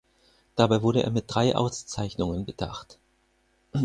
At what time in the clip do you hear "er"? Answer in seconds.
1.03-1.11